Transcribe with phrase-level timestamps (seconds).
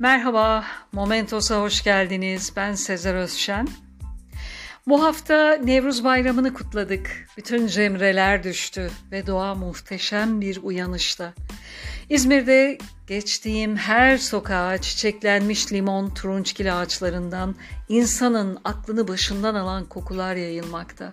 [0.00, 2.52] Merhaba, Momentos'a hoş geldiniz.
[2.56, 3.68] Ben Sezer Özşen.
[4.86, 7.26] Bu hafta Nevruz Bayramı'nı kutladık.
[7.36, 11.34] Bütün cemreler düştü ve doğa muhteşem bir uyanışta.
[12.10, 17.54] İzmir'de geçtiğim her sokağa çiçeklenmiş limon turunçgil ağaçlarından
[17.88, 21.12] insanın aklını başından alan kokular yayılmakta.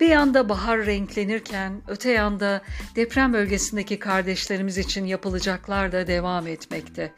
[0.00, 2.62] Bir yanda bahar renklenirken öte yanda
[2.96, 7.12] deprem bölgesindeki kardeşlerimiz için yapılacaklar da devam etmekte.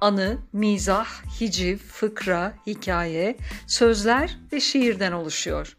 [0.00, 1.06] anı, mizah,
[1.40, 5.76] hiciv, fıkra, hikaye, sözler ve şiirden oluşuyor.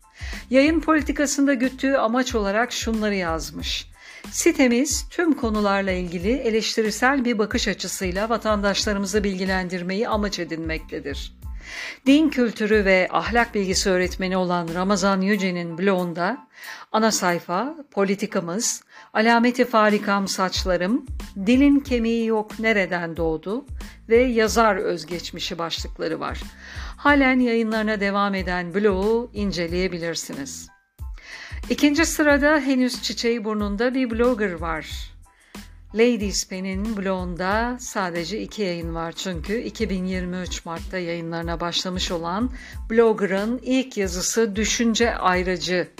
[0.50, 3.91] Yayın politikasında güttüğü amaç olarak şunları yazmış.
[4.31, 11.41] Sitemiz tüm konularla ilgili eleştirisel bir bakış açısıyla vatandaşlarımızı bilgilendirmeyi amaç edinmektedir.
[12.05, 16.47] Din kültürü ve ahlak bilgisi öğretmeni olan Ramazan Yüce'nin blogunda
[16.91, 21.05] ana sayfa, politikamız, alameti farikam saçlarım,
[21.45, 23.66] dilin kemiği yok nereden doğdu
[24.09, 26.41] ve yazar özgeçmişi başlıkları var.
[26.97, 30.67] Halen yayınlarına devam eden blogu inceleyebilirsiniz.
[31.69, 35.11] İkinci sırada henüz çiçeği burnunda bir blogger var.
[35.94, 42.52] Ladies Pen'in blogunda sadece iki yayın var çünkü 2023 Mart'ta yayınlarına başlamış olan
[42.89, 45.92] blogger'ın ilk yazısı Düşünce Ayrıcı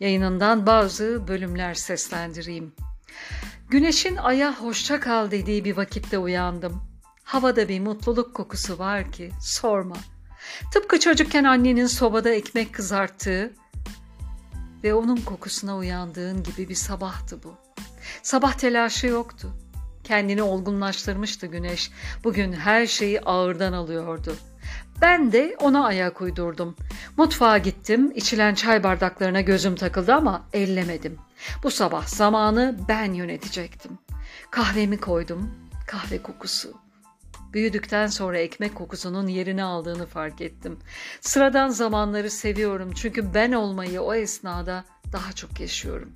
[0.00, 2.72] yayınından bazı bölümler seslendireyim.
[3.70, 6.82] Güneşin aya hoşça kal dediği bir vakitte uyandım.
[7.24, 9.96] Havada bir mutluluk kokusu var ki sorma.
[10.72, 13.52] Tıpkı çocukken annenin sobada ekmek kızarttığı
[14.84, 17.54] ve onun kokusuna uyandığın gibi bir sabahtı bu.
[18.22, 19.48] Sabah telaşı yoktu.
[20.04, 21.90] Kendini olgunlaştırmıştı güneş.
[22.24, 24.36] Bugün her şeyi ağırdan alıyordu.
[25.00, 26.76] Ben de ona ayak uydurdum.
[27.16, 31.18] Mutfağa gittim, içilen çay bardaklarına gözüm takıldı ama ellemedim.
[31.62, 33.98] Bu sabah zamanı ben yönetecektim.
[34.50, 35.54] Kahvemi koydum,
[35.86, 36.74] kahve kokusu.
[37.52, 40.78] Büyüdükten sonra ekmek kokusunun yerini aldığını fark ettim.
[41.20, 46.12] Sıradan zamanları seviyorum çünkü ben olmayı o esnada daha çok yaşıyorum.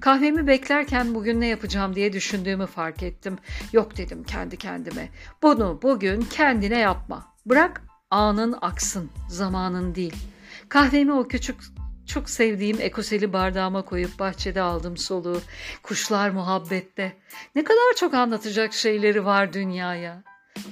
[0.00, 3.38] Kahvemi beklerken bugün ne yapacağım diye düşündüğümü fark ettim.
[3.72, 5.08] Yok dedim kendi kendime.
[5.42, 7.34] Bunu bugün kendine yapma.
[7.46, 10.16] Bırak anın aksın, zamanın değil.
[10.68, 11.56] Kahvemi o küçük
[12.06, 15.40] çok sevdiğim ekoseli bardağıma koyup bahçede aldım soluğu.
[15.82, 17.16] Kuşlar muhabbette.
[17.54, 20.22] Ne kadar çok anlatacak şeyleri var dünyaya.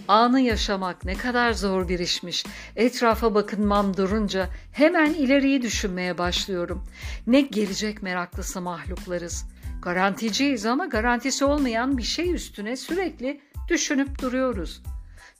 [0.08, 2.44] Anı yaşamak ne kadar zor bir işmiş.
[2.76, 6.84] Etrafa bakınmam durunca hemen ileriyi düşünmeye başlıyorum.
[7.26, 9.44] Ne gelecek meraklısı mahluklarız.
[9.82, 14.82] Garanticiyiz ama garantisi olmayan bir şey üstüne sürekli düşünüp duruyoruz.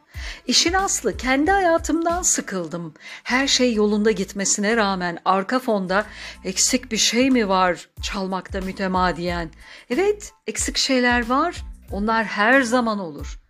[0.46, 2.94] İşin aslı kendi hayatımdan sıkıldım.
[3.22, 6.04] Her şey yolunda gitmesine rağmen arka fonda
[6.44, 9.50] eksik bir şey mi var çalmakta mütemadiyen?
[9.90, 13.40] Evet eksik şeyler var onlar her zaman olur.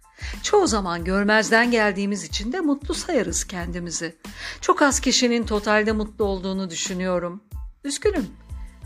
[0.43, 4.17] Çoğu zaman görmezden geldiğimiz için de mutlu sayarız kendimizi.
[4.61, 7.43] Çok az kişinin totalde mutlu olduğunu düşünüyorum.
[7.85, 8.27] Üzgünüm.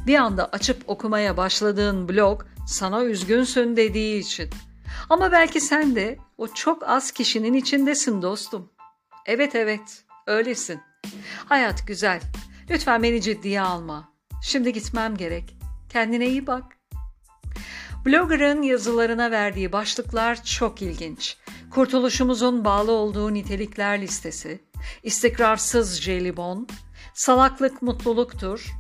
[0.07, 4.51] Bir anda açıp okumaya başladığın blog sana üzgünsün dediği için.
[5.11, 8.71] Ama belki sen de o çok az kişinin içindesin dostum.
[9.27, 10.81] Evet evet, öylesin.
[11.49, 12.21] Hayat güzel.
[12.71, 14.09] Lütfen beni ciddiye alma.
[14.43, 15.57] Şimdi gitmem gerek.
[15.89, 16.65] Kendine iyi bak.
[18.07, 21.37] Blogger'ın yazılarına verdiği başlıklar çok ilginç.
[21.71, 24.61] Kurtuluşumuzun bağlı olduğu nitelikler listesi,
[25.03, 26.69] istikrarsız jelibon,
[27.15, 28.73] salaklık mutluluktur,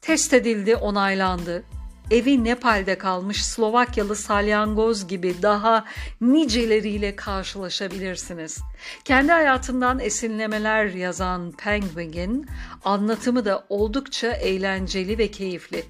[0.00, 1.64] test edildi, onaylandı,
[2.10, 5.84] evi Nepal'de kalmış Slovakyalı salyangoz gibi daha
[6.20, 8.58] niceleriyle karşılaşabilirsiniz.
[9.04, 12.46] Kendi hayatından esinlemeler yazan Penguin
[12.84, 15.84] anlatımı da oldukça eğlenceli ve keyifli.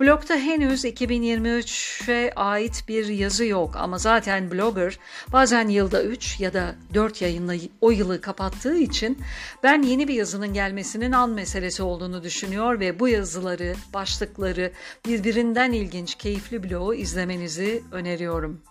[0.00, 4.98] Blogda henüz 2023'e ait bir yazı yok ama zaten blogger
[5.32, 9.18] bazen yılda 3 ya da 4 yayınla o yılı kapattığı için
[9.62, 14.72] ben yeni bir yazının gelmesinin an meselesi olduğunu düşünüyor ve bu yazıları, başlıkları
[15.06, 18.62] birbirinden ilginç, keyifli blogu izlemenizi öneriyorum.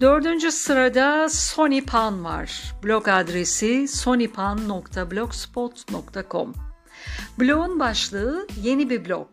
[0.00, 2.74] Dördüncü sırada Sonipan var.
[2.84, 6.54] Blog adresi sonipan.blogspot.com
[7.40, 9.28] Blogun başlığı yeni bir blog.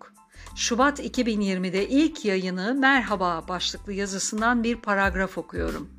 [0.56, 5.90] Şubat 2020'de ilk yayını Merhaba başlıklı yazısından bir paragraf okuyorum.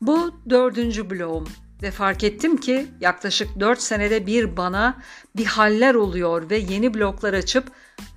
[0.00, 1.48] Bu dördüncü blogum
[1.82, 4.98] ve fark ettim ki yaklaşık 4 senede bir bana
[5.36, 7.70] bir haller oluyor ve yeni bloklar açıp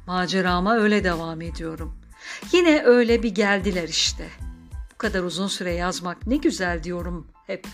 [0.08, 1.98] macerama öyle devam ediyorum.
[2.52, 4.28] Yine öyle bir geldiler işte.
[4.94, 7.68] Bu kadar uzun süre yazmak ne güzel diyorum hep.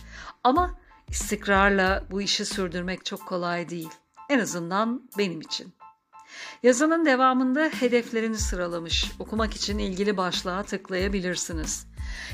[0.43, 3.89] Ama istikrarla bu işi sürdürmek çok kolay değil.
[4.29, 5.73] En azından benim için.
[6.63, 9.11] Yazının devamında hedeflerini sıralamış.
[9.19, 11.87] Okumak için ilgili başlığa tıklayabilirsiniz.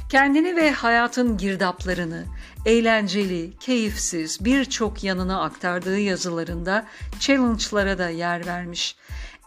[0.09, 2.25] Kendini ve hayatın girdaplarını,
[2.65, 6.87] eğlenceli, keyifsiz birçok yanına aktardığı yazılarında
[7.19, 8.95] challenge'lara da yer vermiş.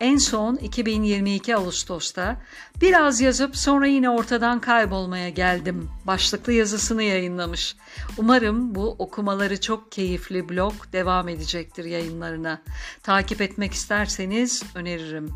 [0.00, 2.36] En son 2022 Ağustos'ta
[2.80, 7.76] biraz yazıp sonra yine ortadan kaybolmaya geldim başlıklı yazısını yayınlamış.
[8.18, 12.62] Umarım bu okumaları çok keyifli blog devam edecektir yayınlarına.
[13.02, 15.30] Takip etmek isterseniz öneririm.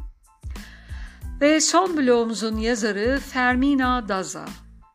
[1.40, 4.44] Ve son blogumuzun yazarı Fermina Daza.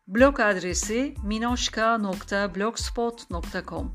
[0.08, 3.94] Blog adresi minoşka.blogspot.com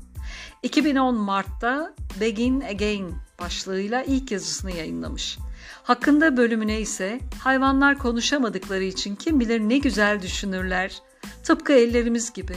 [0.63, 5.37] 2010 Mart'ta Begin Again başlığıyla ilk yazısını yayınlamış.
[5.83, 11.01] Hakkında bölümüne ise hayvanlar konuşamadıkları için kim bilir ne güzel düşünürler.
[11.43, 12.55] Tıpkı ellerimiz gibi.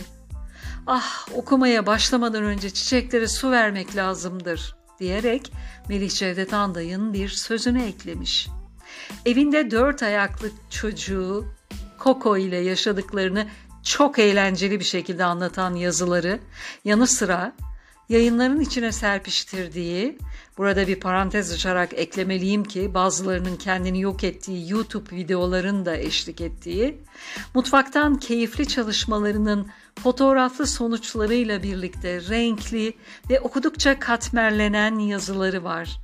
[0.86, 5.52] Ah okumaya başlamadan önce çiçeklere su vermek lazımdır diyerek
[5.88, 8.48] Melih Cevdet Anday'ın bir sözünü eklemiş.
[9.26, 11.44] Evinde dört ayaklı çocuğu
[12.04, 13.46] Coco ile yaşadıklarını
[13.82, 16.38] çok eğlenceli bir şekilde anlatan yazıları
[16.84, 17.52] yanı sıra
[18.08, 20.18] yayınların içine serpiştirdiği,
[20.58, 26.98] burada bir parantez açarak eklemeliyim ki bazılarının kendini yok ettiği YouTube videoların da eşlik ettiği,
[27.54, 29.66] mutfaktan keyifli çalışmalarının
[30.02, 32.94] fotoğraflı sonuçlarıyla birlikte renkli
[33.30, 36.00] ve okudukça katmerlenen yazıları var.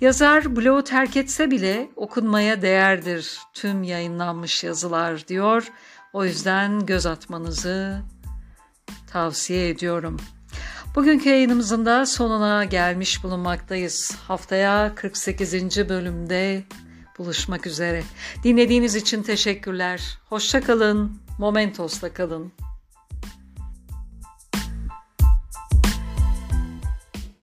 [0.00, 5.72] Yazar bloğu terk etse bile okunmaya değerdir tüm yayınlanmış yazılar diyor.
[6.12, 8.02] O yüzden göz atmanızı
[9.06, 10.16] tavsiye ediyorum.
[10.94, 14.16] Bugünkü yayınımızın da sonuna gelmiş bulunmaktayız.
[14.28, 15.88] Haftaya 48.
[15.88, 16.62] bölümde
[17.18, 18.02] buluşmak üzere.
[18.44, 20.18] Dinlediğiniz için teşekkürler.
[20.28, 21.12] Hoşça kalın.
[21.38, 22.52] Momentos'ta kalın.